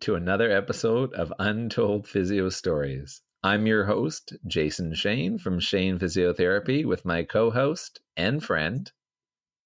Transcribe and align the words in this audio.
to 0.00 0.14
another 0.14 0.50
episode 0.50 1.12
of 1.12 1.32
Untold 1.38 2.08
Physio 2.08 2.48
Stories. 2.48 3.20
I'm 3.42 3.66
your 3.66 3.84
host, 3.84 4.34
Jason 4.46 4.94
Shane 4.94 5.38
from 5.38 5.60
Shane 5.60 5.98
Physiotherapy, 5.98 6.86
with 6.86 7.04
my 7.04 7.22
co 7.22 7.50
host 7.50 8.00
and 8.16 8.42
friend. 8.42 8.90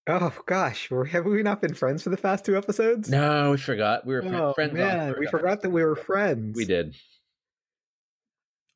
Oh 0.08 0.34
gosh, 0.46 0.90
have 1.12 1.24
we 1.24 1.42
not 1.44 1.62
been 1.62 1.74
friends 1.74 2.02
for 2.02 2.10
the 2.10 2.16
past 2.16 2.44
two 2.44 2.56
episodes? 2.56 3.08
No, 3.08 3.52
we 3.52 3.56
forgot. 3.58 4.04
We 4.04 4.14
were 4.14 4.24
oh, 4.26 4.52
friends. 4.54 4.74
Man, 4.74 5.14
we 5.18 5.28
forgot 5.28 5.62
that 5.62 5.70
we 5.70 5.84
were 5.84 5.96
friends. 5.96 6.56
We 6.56 6.64
did. 6.64 6.96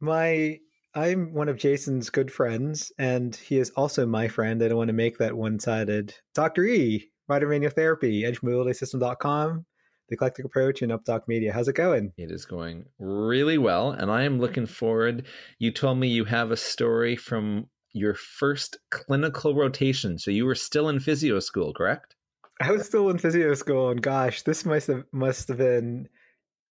My 0.00 0.58
I'm 0.94 1.34
one 1.34 1.48
of 1.48 1.58
Jason's 1.58 2.08
good 2.08 2.30
friends, 2.30 2.92
and 2.98 3.34
he 3.34 3.58
is 3.58 3.70
also 3.70 4.06
my 4.06 4.28
friend. 4.28 4.62
I 4.62 4.68
don't 4.68 4.78
want 4.78 4.88
to 4.88 4.94
make 4.94 5.18
that 5.18 5.36
one 5.36 5.58
sided. 5.58 6.14
Dr. 6.34 6.64
E, 6.66 7.10
Vitamin 7.26 7.68
Therapy, 7.68 8.22
edgemobilitysystem.com, 8.22 9.66
the 10.08 10.14
eclectic 10.14 10.44
approach 10.44 10.82
and 10.82 10.90
updoc 10.90 11.28
media. 11.28 11.52
How's 11.52 11.68
it 11.68 11.74
going? 11.74 12.12
It 12.16 12.30
is 12.30 12.44
going 12.44 12.86
really 12.98 13.58
well 13.58 13.90
and 13.90 14.10
i 14.10 14.22
am 14.22 14.40
looking 14.40 14.66
forward. 14.66 15.26
You 15.58 15.70
told 15.70 15.98
me 15.98 16.08
you 16.08 16.24
have 16.24 16.50
a 16.50 16.56
story 16.56 17.16
from 17.16 17.68
your 17.92 18.14
first 18.14 18.78
clinical 18.90 19.54
rotation 19.54 20.18
so 20.18 20.30
you 20.30 20.44
were 20.44 20.54
still 20.54 20.88
in 20.88 21.00
physio 21.00 21.40
school 21.40 21.72
correct? 21.72 22.14
I 22.60 22.72
was 22.72 22.86
still 22.86 23.10
in 23.10 23.18
physio 23.18 23.54
school 23.54 23.90
and 23.90 24.02
gosh 24.02 24.42
this 24.42 24.64
must 24.64 24.86
have 24.88 25.04
must 25.12 25.48
have 25.48 25.58
been 25.58 26.08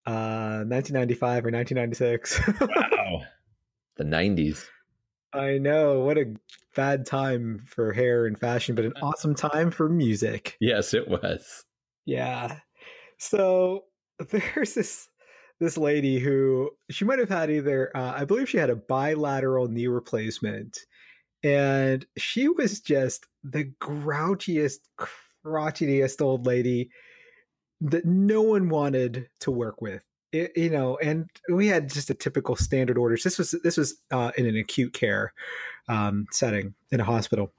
uh 0.05 0.63
1995 0.65 1.45
or 1.45 1.51
1996 1.51 2.41
wow. 2.61 3.21
The 3.97 4.03
90s 4.03 4.65
i 5.33 5.57
know 5.57 6.01
what 6.01 6.17
a 6.17 6.33
bad 6.75 7.05
time 7.05 7.63
for 7.67 7.91
hair 7.91 8.25
and 8.25 8.39
fashion 8.39 8.75
but 8.75 8.85
an 8.85 8.93
awesome 9.01 9.35
time 9.35 9.71
for 9.71 9.89
music. 9.89 10.55
Yes 10.59 10.93
it 10.93 11.07
was. 11.07 11.65
Yeah 12.05 12.59
so 13.17 13.85
there's 14.29 14.73
this 14.73 15.09
this 15.59 15.77
lady 15.77 16.19
who 16.19 16.69
she 16.91 17.03
might 17.03 17.19
have 17.19 17.29
had 17.29 17.49
either 17.49 17.95
uh, 17.95 18.13
I 18.15 18.25
believe 18.25 18.49
she 18.49 18.57
had 18.57 18.69
a 18.69 18.75
bilateral 18.75 19.67
knee 19.67 19.87
replacement, 19.87 20.79
and 21.43 22.05
she 22.17 22.47
was 22.47 22.79
just 22.79 23.25
the 23.43 23.71
grouchiest, 23.81 24.79
crotchetiest 25.45 26.21
old 26.21 26.45
lady 26.45 26.89
that 27.81 28.05
no 28.05 28.41
one 28.41 28.69
wanted 28.69 29.29
to 29.41 29.51
work 29.51 29.81
with. 29.81 30.01
It, 30.33 30.51
you 30.55 30.69
know, 30.69 30.97
and 30.97 31.29
we 31.49 31.67
had 31.67 31.89
just 31.89 32.09
a 32.09 32.13
typical 32.13 32.55
standard 32.55 32.97
orders. 32.97 33.23
This 33.23 33.37
was 33.37 33.55
this 33.63 33.77
was 33.77 33.95
uh, 34.11 34.31
in 34.37 34.45
an 34.45 34.57
acute 34.57 34.93
care 34.93 35.33
um, 35.87 36.27
setting 36.31 36.75
in 36.91 36.99
a 36.99 37.05
hospital, 37.05 37.53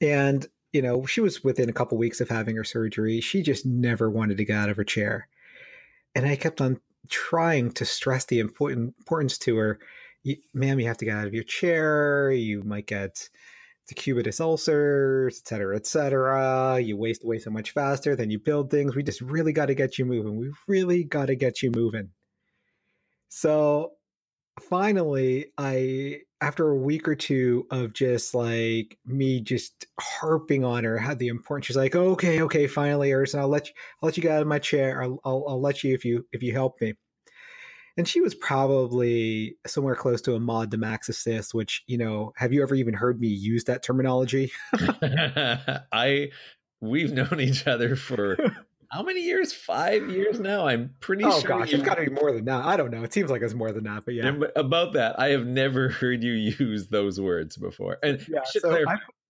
and 0.00 0.46
you 0.72 0.82
know, 0.82 1.04
she 1.06 1.20
was 1.20 1.42
within 1.42 1.68
a 1.68 1.72
couple 1.72 1.98
weeks 1.98 2.20
of 2.20 2.28
having 2.28 2.56
her 2.56 2.64
surgery. 2.64 3.20
She 3.20 3.42
just 3.42 3.66
never 3.66 4.10
wanted 4.10 4.36
to 4.38 4.44
get 4.44 4.56
out 4.56 4.70
of 4.70 4.76
her 4.76 4.84
chair. 4.84 5.28
And 6.14 6.26
I 6.26 6.36
kept 6.36 6.60
on 6.60 6.80
trying 7.08 7.72
to 7.72 7.84
stress 7.84 8.24
the 8.24 8.38
important, 8.38 8.94
importance 8.98 9.38
to 9.38 9.56
her. 9.56 9.78
Ma'am, 10.54 10.78
you 10.78 10.86
have 10.86 10.98
to 10.98 11.04
get 11.04 11.16
out 11.16 11.26
of 11.26 11.34
your 11.34 11.44
chair. 11.44 12.30
You 12.30 12.62
might 12.62 12.86
get 12.86 13.28
decubitus 13.90 14.40
ulcers, 14.40 15.40
et 15.40 15.48
cetera, 15.48 15.74
et 15.76 15.86
cetera. 15.86 16.78
You 16.78 16.96
waste 16.96 17.24
away 17.24 17.38
so 17.38 17.50
much 17.50 17.72
faster 17.72 18.14
than 18.14 18.30
you 18.30 18.38
build 18.38 18.70
things. 18.70 18.94
We 18.94 19.02
just 19.02 19.20
really 19.20 19.52
got 19.52 19.66
to 19.66 19.74
get 19.74 19.98
you 19.98 20.04
moving. 20.04 20.36
We 20.36 20.52
really 20.68 21.02
got 21.04 21.26
to 21.26 21.34
get 21.34 21.62
you 21.62 21.72
moving. 21.74 22.10
So 23.28 23.92
finally, 24.68 25.46
I 25.56 26.20
after 26.40 26.70
a 26.70 26.76
week 26.76 27.06
or 27.06 27.14
two 27.14 27.66
of 27.70 27.92
just 27.92 28.34
like 28.34 28.98
me 29.04 29.40
just 29.40 29.86
harping 30.00 30.64
on 30.64 30.84
her 30.84 30.96
had 30.96 31.18
the 31.18 31.28
importance 31.28 31.66
she's 31.66 31.76
like 31.76 31.94
okay 31.94 32.42
okay 32.42 32.66
finally 32.66 33.12
Erson, 33.12 33.40
i'll 33.40 33.48
let 33.48 33.68
you 33.68 33.74
i'll 34.02 34.06
let 34.06 34.16
you 34.16 34.22
get 34.22 34.32
out 34.32 34.42
of 34.42 34.48
my 34.48 34.58
chair 34.58 35.02
I'll, 35.02 35.20
I'll, 35.24 35.44
I'll 35.48 35.60
let 35.60 35.84
you 35.84 35.94
if 35.94 36.04
you 36.04 36.26
if 36.32 36.42
you 36.42 36.52
help 36.52 36.80
me. 36.80 36.94
And 37.96 38.08
she 38.08 38.20
was 38.20 38.34
probably 38.34 39.56
somewhere 39.66 39.96
close 39.96 40.22
to 40.22 40.34
a 40.34 40.40
mod 40.40 40.70
to 40.70 40.78
max 40.78 41.08
assist 41.08 41.52
which 41.52 41.82
you 41.86 41.98
know 41.98 42.32
have 42.36 42.52
you 42.52 42.62
ever 42.62 42.74
even 42.74 42.94
heard 42.94 43.20
me 43.20 43.28
use 43.28 43.64
that 43.64 43.82
terminology? 43.82 44.52
I 45.92 46.30
we've 46.80 47.12
known 47.12 47.40
each 47.40 47.66
other 47.66 47.96
for 47.96 48.38
how 48.90 49.02
many 49.02 49.22
years? 49.22 49.52
Five 49.52 50.10
years 50.10 50.40
now. 50.40 50.66
I'm 50.66 50.94
pretty 51.00 51.24
oh, 51.24 51.40
sure. 51.40 51.52
Oh 51.52 51.58
gosh, 51.58 51.70
you... 51.70 51.78
it's 51.78 51.86
got 51.86 51.94
to 51.94 52.04
be 52.04 52.10
more 52.10 52.32
than 52.32 52.44
that. 52.46 52.64
I 52.64 52.76
don't 52.76 52.90
know. 52.90 53.02
It 53.04 53.12
seems 53.12 53.30
like 53.30 53.42
it's 53.42 53.54
more 53.54 53.72
than 53.72 53.84
that, 53.84 54.04
but 54.04 54.14
yeah. 54.14 54.32
about 54.56 54.94
that, 54.94 55.18
I 55.18 55.28
have 55.28 55.46
never 55.46 55.88
heard 55.88 56.22
you 56.22 56.32
use 56.58 56.88
those 56.88 57.20
words 57.20 57.56
before. 57.56 57.98
And 58.02 58.24
yeah, 58.28 58.40
so 58.44 58.84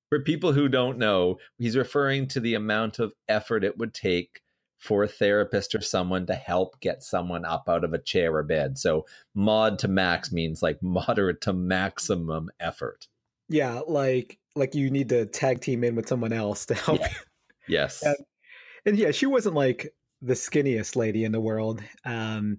for 0.08 0.20
people 0.20 0.52
who 0.52 0.68
don't 0.68 0.98
know, 0.98 1.38
he's 1.58 1.76
referring 1.76 2.26
to 2.28 2.40
the 2.40 2.54
amount 2.54 2.98
of 2.98 3.12
effort 3.28 3.62
it 3.62 3.78
would 3.78 3.94
take 3.94 4.40
for 4.78 5.04
a 5.04 5.08
therapist 5.08 5.74
or 5.74 5.82
someone 5.82 6.24
to 6.26 6.34
help 6.34 6.80
get 6.80 7.02
someone 7.02 7.44
up 7.44 7.68
out 7.68 7.84
of 7.84 7.92
a 7.92 7.98
chair 7.98 8.34
or 8.34 8.42
bed. 8.42 8.78
So 8.78 9.04
mod 9.34 9.78
to 9.80 9.88
max 9.88 10.32
means 10.32 10.62
like 10.62 10.78
moderate 10.82 11.42
to 11.42 11.52
maximum 11.52 12.50
effort. 12.58 13.08
Yeah, 13.48 13.80
like 13.86 14.38
like 14.56 14.74
you 14.74 14.90
need 14.90 15.10
to 15.10 15.26
tag 15.26 15.60
team 15.60 15.84
in 15.84 15.94
with 15.94 16.08
someone 16.08 16.32
else 16.32 16.66
to 16.66 16.74
help. 16.74 17.00
Yeah. 17.00 17.12
Yes. 17.68 18.02
And, 18.06 18.16
and 18.86 18.96
yeah, 18.96 19.10
she 19.10 19.26
wasn't 19.26 19.54
like 19.54 19.94
the 20.22 20.34
skinniest 20.34 20.96
lady 20.96 21.24
in 21.24 21.32
the 21.32 21.40
world. 21.40 21.82
Um, 22.04 22.58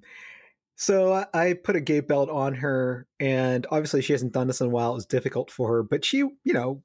so 0.76 1.26
I, 1.34 1.54
put 1.54 1.76
a 1.76 1.82
gait 1.82 2.08
belt 2.08 2.30
on 2.30 2.56
her, 2.56 3.08
and 3.20 3.68
obviously 3.70 4.02
she 4.02 4.14
hasn't 4.14 4.34
done 4.34 4.48
this 4.48 4.62
in 4.62 4.68
a 4.68 4.72
while. 4.72 4.92
It 4.92 4.96
was 4.96 5.06
difficult 5.06 5.52
for 5.52 5.70
her, 5.70 5.84
but 5.84 6.04
she, 6.04 6.18
you 6.18 6.54
know, 6.54 6.82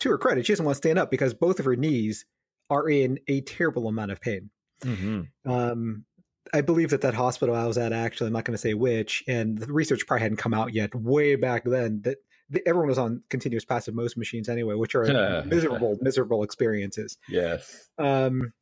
to 0.00 0.10
her 0.10 0.18
credit, 0.18 0.44
she 0.44 0.52
doesn't 0.52 0.66
want 0.66 0.74
to 0.74 0.78
stand 0.78 0.98
up 0.98 1.10
because 1.10 1.32
both 1.32 1.58
of 1.58 1.64
her 1.64 1.76
knees 1.76 2.26
are 2.68 2.88
in 2.88 3.18
a 3.28 3.40
terrible 3.40 3.88
amount 3.88 4.10
of 4.10 4.20
pain. 4.20 4.50
Mm-hmm. 4.82 5.50
Um, 5.50 6.04
I 6.52 6.60
believe 6.60 6.90
that 6.90 7.00
that 7.00 7.14
hospital 7.14 7.54
I 7.54 7.66
was 7.66 7.78
at, 7.78 7.92
actually, 7.92 8.26
I'm 8.26 8.34
not 8.34 8.44
going 8.44 8.54
to 8.54 8.58
say 8.58 8.74
which, 8.74 9.24
and 9.26 9.56
the 9.56 9.72
research 9.72 10.06
probably 10.06 10.22
hadn't 10.22 10.36
come 10.36 10.54
out 10.54 10.74
yet, 10.74 10.94
way 10.94 11.36
back 11.36 11.64
then, 11.64 12.02
that 12.02 12.18
everyone 12.64 12.88
was 12.88 12.98
on 12.98 13.22
continuous 13.30 13.64
passive 13.64 13.94
motion 13.94 14.20
machines 14.20 14.48
anyway, 14.48 14.74
which 14.74 14.94
are 14.94 15.42
miserable, 15.46 15.96
miserable 16.00 16.42
experiences. 16.42 17.18
Yes. 17.28 17.88
Um, 17.98 18.52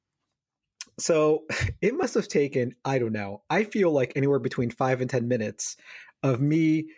so 0.98 1.44
it 1.80 1.94
must 1.94 2.14
have 2.14 2.28
taken, 2.28 2.74
I 2.84 2.98
don't 2.98 3.12
know, 3.12 3.42
I 3.50 3.64
feel 3.64 3.90
like 3.90 4.12
anywhere 4.16 4.38
between 4.38 4.70
five 4.70 5.00
and 5.00 5.10
10 5.10 5.28
minutes 5.28 5.76
of 6.22 6.40
me 6.40 6.88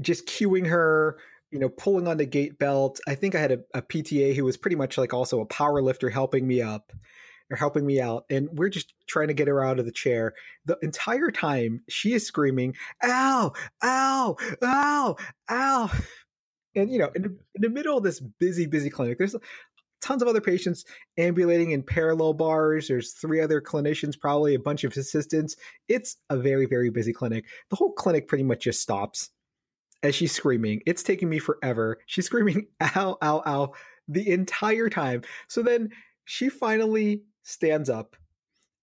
just 0.00 0.26
cueing 0.26 0.66
her, 0.68 1.18
you 1.50 1.58
know, 1.58 1.68
pulling 1.68 2.08
on 2.08 2.16
the 2.16 2.26
gait 2.26 2.58
belt. 2.58 2.98
I 3.06 3.14
think 3.14 3.34
I 3.34 3.40
had 3.40 3.52
a, 3.52 3.58
a 3.74 3.82
PTA 3.82 4.34
who 4.34 4.44
was 4.44 4.56
pretty 4.56 4.76
much 4.76 4.96
like 4.96 5.12
also 5.12 5.40
a 5.40 5.46
power 5.46 5.82
lifter 5.82 6.08
helping 6.08 6.46
me 6.46 6.62
up 6.62 6.92
or 7.50 7.56
helping 7.56 7.84
me 7.84 8.00
out. 8.00 8.24
And 8.30 8.48
we're 8.52 8.70
just 8.70 8.94
trying 9.06 9.28
to 9.28 9.34
get 9.34 9.48
her 9.48 9.62
out 9.62 9.78
of 9.78 9.84
the 9.84 9.92
chair. 9.92 10.32
The 10.64 10.78
entire 10.82 11.30
time 11.30 11.82
she 11.88 12.14
is 12.14 12.26
screaming, 12.26 12.74
ow, 13.04 13.52
ow, 13.82 14.36
ow, 14.62 15.16
ow. 15.50 15.90
And, 16.74 16.90
you 16.90 16.98
know, 16.98 17.10
in 17.14 17.22
the, 17.22 17.28
in 17.54 17.62
the 17.62 17.68
middle 17.68 17.96
of 17.96 18.04
this 18.04 18.20
busy, 18.20 18.66
busy 18.66 18.90
clinic, 18.90 19.18
there's 19.18 19.36
tons 20.02 20.20
of 20.20 20.28
other 20.28 20.40
patients 20.40 20.84
ambulating 21.16 21.70
in 21.70 21.82
parallel 21.82 22.34
bars. 22.34 22.88
There's 22.88 23.12
three 23.12 23.40
other 23.40 23.60
clinicians, 23.60 24.18
probably 24.18 24.54
a 24.54 24.58
bunch 24.58 24.84
of 24.84 24.96
assistants. 24.96 25.56
It's 25.88 26.16
a 26.28 26.36
very, 26.36 26.66
very 26.66 26.90
busy 26.90 27.12
clinic. 27.12 27.44
The 27.70 27.76
whole 27.76 27.92
clinic 27.92 28.28
pretty 28.28 28.44
much 28.44 28.64
just 28.64 28.82
stops 28.82 29.30
as 30.02 30.14
she's 30.14 30.32
screaming. 30.32 30.82
It's 30.86 31.02
taking 31.02 31.28
me 31.28 31.38
forever. 31.38 31.98
She's 32.06 32.26
screaming, 32.26 32.66
ow, 32.80 33.16
ow, 33.22 33.42
ow, 33.46 33.72
the 34.08 34.28
entire 34.30 34.90
time. 34.90 35.22
So 35.48 35.62
then 35.62 35.90
she 36.24 36.48
finally 36.48 37.22
stands 37.44 37.88
up 37.88 38.16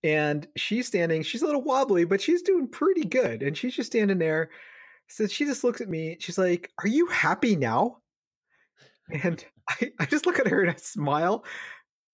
and 0.03 0.47
she's 0.55 0.87
standing. 0.87 1.23
She's 1.23 1.41
a 1.41 1.45
little 1.45 1.63
wobbly, 1.63 2.05
but 2.05 2.21
she's 2.21 2.41
doing 2.41 2.67
pretty 2.67 3.03
good. 3.03 3.43
And 3.43 3.57
she's 3.57 3.75
just 3.75 3.91
standing 3.91 4.17
there. 4.17 4.49
So 5.09 5.27
she 5.27 5.45
just 5.45 5.63
looks 5.63 5.81
at 5.81 5.89
me. 5.89 6.17
She's 6.19 6.37
like, 6.37 6.71
Are 6.83 6.87
you 6.87 7.07
happy 7.07 7.55
now? 7.55 7.97
And 9.11 9.43
I, 9.69 9.91
I 9.99 10.05
just 10.05 10.25
look 10.25 10.39
at 10.39 10.47
her 10.47 10.61
and 10.61 10.71
I 10.71 10.75
smile 10.75 11.43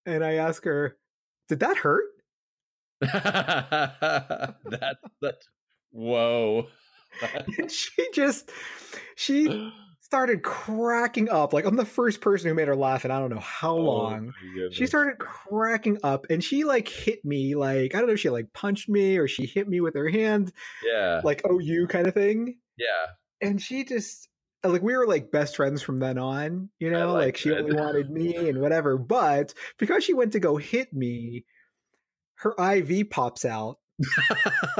and 0.06 0.24
I 0.24 0.34
ask 0.36 0.64
her, 0.66 0.98
Did 1.50 1.60
that 1.60 1.78
hurt? 1.78 2.06
that 3.02 4.98
that 5.22 5.36
whoa. 5.92 6.68
she 7.68 8.08
just 8.14 8.52
she 9.16 9.72
started 10.02 10.44
cracking 10.44 11.30
up. 11.30 11.52
Like 11.54 11.66
I'm 11.66 11.76
the 11.76 11.86
first 11.86 12.22
person 12.22 12.48
who 12.50 12.54
made 12.56 12.68
her 12.68 12.76
laugh 12.76 13.04
and 13.04 13.12
I 13.14 13.20
don't 13.20 13.30
know 13.34 13.40
how 13.40 13.76
Oh, 13.78 13.82
long. 13.84 14.34
She 14.72 14.86
started 14.88 15.18
cracking 15.20 15.98
up 16.04 16.28
and 16.30 16.44
she 16.44 16.64
like 16.64 16.88
hit 16.88 17.24
me 17.26 17.56
like 17.56 17.94
I 17.96 18.00
don't 18.00 18.08
know 18.08 18.14
if 18.14 18.20
she 18.20 18.30
like 18.30 18.54
punched 18.54 18.88
me 18.90 19.18
or 19.18 19.28
she 19.28 19.46
hit 19.46 19.68
me 19.68 19.82
with 19.82 19.96
her 19.96 20.10
hand 20.10 20.52
Yeah. 20.86 21.22
like 21.24 21.42
oh 21.50 21.60
you 21.60 21.88
kind 21.88 22.08
of 22.08 22.14
thing. 22.14 22.58
Yeah. 22.78 23.08
And 23.42 23.62
she 23.62 23.84
just 23.84 24.28
like 24.64 24.82
we 24.82 24.96
were 24.98 25.06
like 25.08 25.32
best 25.32 25.56
friends 25.56 25.82
from 25.82 26.00
then 26.00 26.18
on, 26.18 26.70
you 26.80 26.90
know, 26.90 27.14
like 27.14 27.24
like, 27.26 27.38
she 27.38 27.50
that. 27.50 27.60
only 27.60 27.76
wanted 27.76 28.10
me 28.12 28.50
and 28.50 28.60
whatever. 28.62 28.98
But 28.98 29.54
because 29.78 30.04
she 30.04 30.14
went 30.14 30.32
to 30.34 30.40
go 30.40 30.58
hit 30.58 30.92
me, 30.94 31.46
her 32.36 32.54
IV 32.58 33.10
pops 33.10 33.46
out 33.46 33.78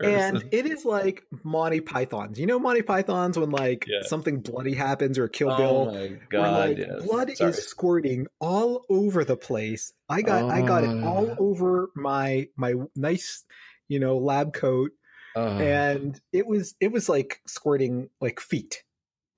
and 0.00 0.44
it 0.50 0.66
is 0.66 0.84
like 0.84 1.22
Monty 1.44 1.80
Python's. 1.80 2.38
You 2.38 2.46
know 2.46 2.58
Monty 2.58 2.82
Python's 2.82 3.38
when 3.38 3.50
like 3.50 3.84
Yeah. 3.86 4.02
something 4.02 4.40
bloody 4.40 4.74
happens 4.74 5.18
or 5.18 5.28
Kill 5.28 5.50
oh 5.52 5.56
Bill 5.56 5.84
my 5.86 5.92
where 5.92 6.18
god! 6.30 6.68
like 6.68 6.78
yes. 6.78 7.02
blood 7.04 7.30
Sorry. 7.36 7.50
is 7.50 7.66
squirting 7.66 8.26
all 8.40 8.84
over 8.88 9.24
the 9.24 9.36
place. 9.36 9.92
I 10.08 10.22
got 10.22 10.50
I 10.50 10.62
got 10.62 10.84
it 10.84 11.02
all 11.04 11.30
Ah. 11.32 11.36
over 11.38 11.90
my 11.94 12.48
my 12.56 12.74
nice, 12.96 13.44
you 13.88 14.00
know, 14.00 14.18
lab 14.18 14.52
coat 14.52 14.90
Oh, 15.34 15.58
and 15.58 16.20
it 16.32 16.46
was 16.46 16.74
it 16.80 16.92
was 16.92 17.08
like 17.08 17.40
squirting 17.46 18.08
like 18.20 18.40
feet. 18.40 18.82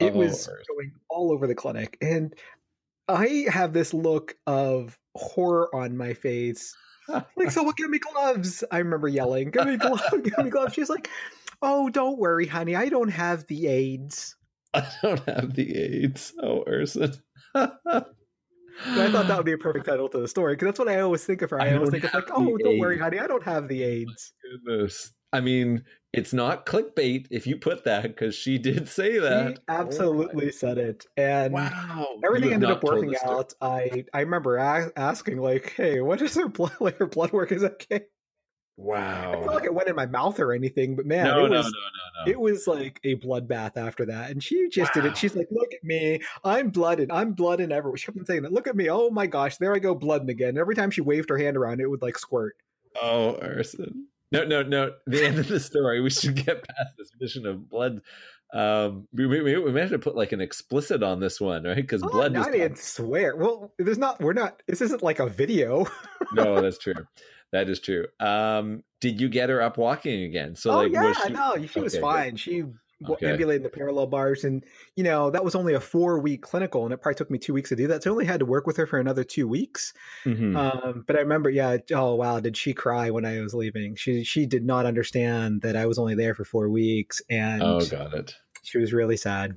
It 0.00 0.12
Oh, 0.14 0.18
was 0.18 0.48
Earth. 0.48 0.64
going 0.68 0.92
all 1.08 1.32
over 1.32 1.46
the 1.46 1.54
clinic 1.54 1.96
and 2.00 2.34
I 3.08 3.46
have 3.48 3.72
this 3.72 3.92
look 3.94 4.34
of 4.46 4.98
horror 5.14 5.74
on 5.74 5.96
my 5.96 6.14
face. 6.14 6.74
Like 7.36 7.50
someone 7.50 7.74
give 7.78 7.90
me 7.90 7.98
gloves. 7.98 8.64
I 8.70 8.78
remember 8.78 9.08
yelling, 9.08 9.50
"Give 9.50 9.66
me 9.66 9.76
gloves! 9.76 10.02
Give 10.24 10.38
me 10.44 10.50
gloves!" 10.50 10.72
She's 10.74 10.88
like, 10.88 11.08
"Oh, 11.60 11.90
don't 11.90 12.18
worry, 12.18 12.46
honey. 12.46 12.74
I 12.74 12.88
don't 12.88 13.10
have 13.10 13.46
the 13.46 13.66
AIDS." 13.66 14.36
I 14.72 14.88
don't 15.02 15.20
have 15.28 15.54
the 15.54 15.76
AIDS. 15.76 16.32
Oh, 16.42 16.64
Erson. 16.66 17.14
I 17.54 19.10
thought 19.10 19.28
that 19.28 19.36
would 19.36 19.46
be 19.46 19.52
a 19.52 19.58
perfect 19.58 19.86
title 19.86 20.08
to 20.08 20.18
the 20.18 20.26
story 20.26 20.54
because 20.54 20.66
that's 20.66 20.78
what 20.78 20.88
I 20.88 21.00
always 21.00 21.24
think 21.24 21.42
of 21.42 21.50
her. 21.50 21.60
I 21.60 21.68
I, 21.68 21.74
always 21.74 21.90
think 21.90 22.04
of 22.04 22.14
like, 22.14 22.30
"Oh, 22.34 22.56
don't 22.56 22.78
worry, 22.78 22.94
AIDS." 22.94 23.02
honey. 23.02 23.18
I 23.20 23.26
don't 23.26 23.44
have 23.44 23.68
the 23.68 23.84
oh 23.84 23.88
AIDS." 23.88 24.32
goodness. 24.42 25.12
I 25.34 25.40
mean, 25.40 25.84
it's 26.12 26.32
not 26.32 26.64
clickbait 26.64 27.26
if 27.30 27.46
you 27.46 27.56
put 27.56 27.84
that 27.84 28.02
because 28.04 28.34
she 28.34 28.56
did 28.56 28.88
say 28.88 29.18
that. 29.18 29.56
She 29.56 29.62
absolutely 29.68 30.52
said 30.52 30.78
it, 30.78 31.06
and 31.16 31.52
Wow. 31.52 32.06
everything 32.24 32.52
ended 32.52 32.70
up 32.70 32.84
working 32.84 33.10
the 33.10 33.16
story. 33.16 33.36
out. 33.36 33.52
I 33.60 34.04
I 34.14 34.20
remember 34.20 34.56
a- 34.56 34.92
asking 34.96 35.38
like, 35.38 35.72
"Hey, 35.76 36.00
what 36.00 36.22
is 36.22 36.34
her 36.36 36.48
blood? 36.48 36.76
Like 36.80 36.98
her 36.98 37.06
blood 37.06 37.32
work 37.32 37.50
is 37.52 37.64
okay?" 37.64 38.02
Wow. 38.76 39.34
It's 39.36 39.46
not 39.46 39.54
like 39.54 39.64
it 39.64 39.74
went 39.74 39.88
in 39.88 39.94
my 39.94 40.06
mouth 40.06 40.40
or 40.40 40.52
anything, 40.52 40.96
but 40.96 41.06
man, 41.06 41.26
no, 41.26 41.44
it 41.46 41.50
was 41.50 41.64
no, 41.66 41.70
no, 41.70 42.24
no. 42.26 42.30
it 42.32 42.40
was 42.40 42.66
like 42.66 42.98
a 43.04 43.14
bloodbath 43.16 43.76
after 43.76 44.04
that. 44.06 44.32
And 44.32 44.42
she 44.42 44.68
just 44.68 44.92
did 44.92 45.04
it. 45.04 45.16
She's 45.16 45.36
like, 45.36 45.46
look 45.52 45.72
at 45.72 45.84
me. 45.84 46.20
I'm 46.42 46.70
blooded. 46.70 47.08
I'm 47.12 47.34
blooded 47.34 47.70
everywhere. 47.70 47.96
She 47.96 48.06
kept 48.06 48.18
on 48.18 48.26
saying 48.26 48.42
that. 48.42 48.52
Look 48.52 48.66
at 48.66 48.74
me. 48.74 48.90
Oh 48.90 49.10
my 49.10 49.28
gosh. 49.28 49.58
There 49.58 49.72
I 49.74 49.78
go 49.78 49.94
blooding 49.94 50.28
again. 50.28 50.48
And 50.50 50.58
every 50.58 50.74
time 50.74 50.90
she 50.90 51.02
waved 51.02 51.28
her 51.30 51.38
hand 51.38 51.56
around, 51.56 51.80
it 51.80 51.88
would 51.88 52.02
like 52.02 52.18
squirt. 52.18 52.56
Oh, 53.00 53.36
Erson. 53.40 54.08
No, 54.32 54.44
no, 54.44 54.62
no. 54.62 54.92
The 55.06 55.24
end 55.24 55.38
of 55.38 55.48
the 55.48 55.60
story. 55.60 56.00
We 56.00 56.10
should 56.10 56.34
get 56.34 56.66
past 56.66 56.94
this 56.98 57.10
mission 57.20 57.46
of 57.46 57.68
blood. 57.68 58.00
Um, 58.52 59.08
we, 59.12 59.26
we, 59.26 59.40
we 59.58 59.72
may 59.72 59.80
have 59.80 59.90
to 59.90 59.98
put 59.98 60.14
like 60.16 60.32
an 60.32 60.40
explicit 60.40 61.02
on 61.02 61.18
this 61.20 61.40
one, 61.40 61.64
right? 61.64 61.76
Because 61.76 62.02
Oh, 62.02 62.08
blood 62.08 62.32
no, 62.32 62.42
I 62.42 62.50
didn't 62.52 62.78
swear. 62.78 63.34
Well, 63.36 63.72
there's 63.78 63.98
not, 63.98 64.20
we're 64.20 64.32
not, 64.32 64.62
this 64.68 64.80
isn't 64.80 65.02
like 65.02 65.18
a 65.18 65.26
video. 65.26 65.86
no, 66.32 66.60
that's 66.62 66.78
true. 66.78 66.94
That 67.52 67.68
is 67.68 67.80
true. 67.80 68.06
Um, 68.20 68.82
did 69.00 69.20
you 69.20 69.28
get 69.28 69.48
her 69.50 69.60
up 69.60 69.76
walking 69.76 70.22
again? 70.24 70.54
So 70.56 70.70
oh, 70.70 70.76
like, 70.78 70.92
yeah. 70.92 71.02
was 71.04 71.16
she, 71.18 71.32
no, 71.32 71.66
she 71.66 71.80
was 71.80 71.94
Okay, 71.94 72.00
good. 72.00 72.00
fine. 72.00 72.36
She 72.36 72.60
w 72.60 72.74
Okay. 73.08 73.58
the 73.58 73.68
parallel 73.68 74.06
bars. 74.06 74.44
And, 74.44 74.64
you 74.96 75.04
know, 75.04 75.30
that 75.30 75.44
was 75.44 75.54
only 75.54 75.74
a 75.74 75.80
four 75.80 76.18
week 76.18 76.42
clinical. 76.42 76.84
And 76.84 76.92
it 76.92 77.02
probably 77.02 77.16
took 77.16 77.30
me 77.30 77.38
two 77.38 77.52
weeks 77.52 77.68
to 77.70 77.76
do 77.76 77.86
that. 77.88 78.02
So 78.02 78.10
I 78.10 78.12
only 78.12 78.24
had 78.24 78.40
to 78.40 78.46
work 78.46 78.66
with 78.66 78.76
her 78.76 78.86
for 78.86 78.98
another 78.98 79.24
two 79.24 79.48
weeks. 79.48 79.92
Mhm. 80.24 80.56
Um, 80.56 81.04
but 81.06 81.16
I 81.16 81.20
remember, 81.20 81.50
yeah. 81.50 81.78
Oh 81.92 82.14
wow, 82.14 82.40
did 82.40 82.56
she 82.56 82.72
cry 82.72 83.10
when 83.10 83.24
I 83.24 83.40
was 83.40 83.54
leaving? 83.54 83.96
She 83.96 84.24
she 84.24 84.46
did 84.46 84.64
not 84.64 84.86
understand 84.86 85.62
that 85.62 85.76
I 85.76 85.86
was 85.86 85.98
only 85.98 86.14
there 86.14 86.34
for 86.34 86.44
four 86.44 86.68
weeks, 86.68 87.20
and 87.28 87.62
oh, 87.62 87.84
got 87.86 88.14
it. 88.14 88.34
she 88.62 88.78
was 88.78 88.92
really 88.92 89.16
sad. 89.16 89.56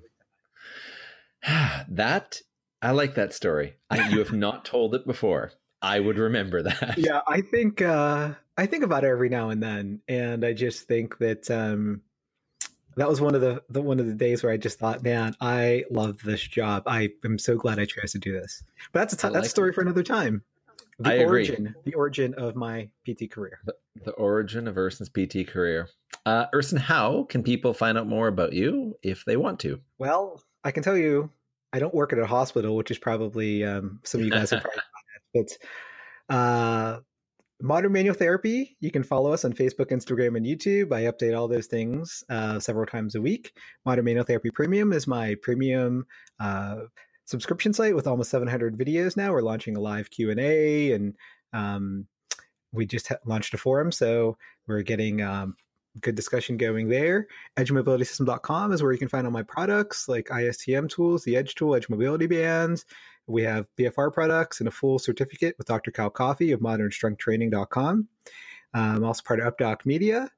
that 1.90 2.42
I 2.82 2.92
like 2.92 3.16
that 3.16 3.34
story. 3.34 3.76
I, 3.90 4.10
you 4.10 4.20
have 4.20 4.34
not 4.34 4.66
told 4.66 4.94
it 4.94 5.06
before. 5.06 5.52
I 5.82 6.00
would 6.00 6.18
remember 6.18 6.64
that. 6.64 6.96
Yeah, 6.98 7.22
I 7.28 7.42
think 7.42 7.82
uh, 7.82 8.34
I 8.58 8.66
think 8.66 8.84
about 8.84 9.04
it 9.04 9.08
every 9.08 9.30
now 9.30 9.50
and 9.50 9.62
then, 9.62 10.02
and 10.08 10.44
I 10.44 10.54
just 10.54 10.88
think 10.88 11.18
that 11.20 11.50
um, 11.52 12.02
that 12.98 13.08
was 13.08 13.22
one 13.22 13.36
of 13.36 13.42
the, 13.42 13.64
the 13.70 13.82
one 13.82 14.00
of 14.00 14.08
the 14.08 14.14
days 14.14 14.44
where 14.44 14.52
I 14.52 14.58
just 14.58 14.80
thought, 14.80 15.04
man, 15.04 15.36
I 15.40 15.86
love 15.90 16.22
this 16.24 16.42
job. 16.42 16.84
I 16.88 17.10
am 17.24 17.38
so 17.38 17.56
glad 17.56 17.80
I 17.80 17.86
chose 17.86 18.12
to 18.14 18.20
do 18.20 18.34
this. 18.34 18.64
But 18.92 19.00
that's 19.02 19.14
a 19.14 19.18
t- 19.18 19.28
I 19.28 19.32
that's 19.32 19.48
a 19.48 19.50
story 19.50 19.70
it. 19.70 19.74
for 19.74 19.82
another 19.82 20.04
time. 20.04 20.44
The 21.00 21.10
I 21.10 21.14
agree. 21.14 21.48
origin, 21.48 21.76
the 21.86 21.94
origin 21.94 22.34
of 22.34 22.56
my 22.56 22.90
PT 23.08 23.30
career. 23.30 23.60
The 24.04 24.12
origin 24.14 24.68
of 24.68 24.78
Erson's 24.78 25.10
PT 25.10 25.48
career. 25.48 25.90
Uh, 26.26 26.48
Urson, 26.54 26.80
how 26.80 27.24
can 27.30 27.44
people 27.44 27.74
find 27.74 28.00
out 28.00 28.08
more 28.08 28.28
about 28.28 28.54
you 28.54 28.98
if 29.04 29.24
they 29.26 29.38
want 29.38 29.60
to? 29.60 29.80
Well, 30.00 30.42
I 30.64 30.72
can 30.72 30.82
tell 30.82 30.98
you, 30.98 31.30
I 31.72 31.78
don't 31.78 31.94
work 31.94 32.14
at 32.14 32.20
a 32.20 32.26
hospital, 32.26 32.76
which 32.76 32.90
is 32.90 32.98
probably 32.98 33.64
um, 33.64 34.00
some 34.04 34.22
of 34.22 34.26
you 34.26 34.32
guys 34.32 34.50
have 34.50 34.64
probably. 35.36 35.58
But 36.28 36.36
uh, 36.36 37.00
Modern 37.60 37.92
Manual 37.92 38.14
Therapy, 38.14 38.78
you 38.80 38.92
can 38.92 39.02
follow 39.02 39.34
us 39.34 39.44
on 39.44 39.52
Facebook, 39.52 39.88
Instagram, 39.88 40.38
and 40.38 40.46
YouTube. 40.46 40.94
I 40.94 41.04
update 41.04 41.36
all 41.36 41.48
those 41.48 41.66
things 41.66 42.24
uh, 42.30 42.60
several 42.60 42.86
times 42.86 43.16
a 43.16 43.22
week. 43.22 43.58
Modern 43.84 44.06
Manual 44.06 44.26
Therapy 44.26 44.52
Premium 44.52 44.94
is 44.94 45.08
my 45.08 45.36
premium 45.42 46.06
uh, 46.40 46.82
subscription 47.26 47.74
site 47.74 47.96
with 47.96 48.06
almost 48.06 48.30
700 48.30 48.78
videos 48.78 49.18
now. 49.18 49.32
We're 49.32 49.42
launching 49.42 49.76
a 49.76 49.80
live 49.80 50.12
Q 50.12 50.30
and 50.30 50.40
A, 50.40 50.92
and 50.92 51.16
um, 51.52 52.06
we 52.72 52.86
just 52.86 53.08
ha- 53.08 53.16
launched 53.26 53.56
a 53.56 53.58
forum, 53.58 53.92
so 53.92 54.38
we're 54.68 54.84
getting 54.84 55.24
um, 55.24 55.56
good 56.02 56.16
discussion 56.16 56.58
going 56.58 56.88
there. 56.88 57.28
EdgeMobilitySystem.com 57.58 58.72
is 58.72 58.84
where 58.84 58.92
you 58.92 59.00
can 59.00 59.08
find 59.08 59.26
all 59.26 59.32
my 59.32 59.44
products 59.44 60.08
like 60.08 60.28
ISTM 60.28 60.90
tools, 60.90 61.24
the 61.24 61.36
Edge 61.36 61.56
tool, 61.56 61.76
Edge 61.76 61.90
Mobility 61.90 62.28
Bands. 62.28 62.86
We 63.28 63.44
have 63.44 63.68
BFR 63.78 64.14
products 64.14 64.60
and 64.60 64.68
a 64.68 64.72
full 64.72 65.00
certificate 65.00 65.56
with 65.58 65.68
Dr. 65.68 65.92
Cal 65.92 66.10
Coffee 66.10 66.54
of 66.54 66.62
modernstrengthtraining.com. 66.62 68.08
I'm 68.74 69.04
also 69.04 69.22
part 69.26 69.40
of 69.40 69.56
UpDoc 69.56 69.86
Media. 69.86 70.30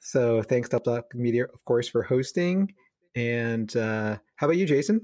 So 0.00 0.42
thanks 0.42 0.68
to 0.70 0.80
UpDoc 0.80 1.14
Media, 1.14 1.44
of 1.44 1.64
course, 1.64 1.88
for 1.88 2.02
hosting. 2.02 2.74
And 3.14 3.74
uh, 3.76 4.18
how 4.36 4.46
about 4.46 4.58
you, 4.58 4.66
Jason? 4.66 5.00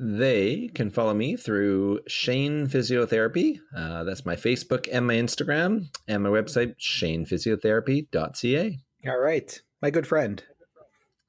They 0.00 0.70
can 0.74 0.90
follow 0.90 1.14
me 1.14 1.36
through 1.36 2.00
Shane 2.06 2.68
Physiotherapy. 2.68 3.58
Uh, 3.74 4.04
that's 4.04 4.24
my 4.24 4.36
Facebook 4.36 4.88
and 4.92 5.04
my 5.06 5.14
Instagram, 5.14 5.86
and 6.06 6.22
my 6.22 6.28
website, 6.28 6.76
shanephysiotherapy.ca. 6.78 8.78
All 9.06 9.18
right. 9.18 9.60
My 9.80 9.90
good 9.90 10.06
friend. 10.06 10.42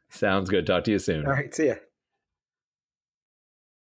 Sounds 0.10 0.50
good. 0.50 0.66
Talk 0.66 0.84
to 0.86 0.92
you 0.92 1.00
soon. 1.00 1.26
All 1.26 1.34
right. 1.34 1.54
See 1.54 1.68
ya. 1.68 1.76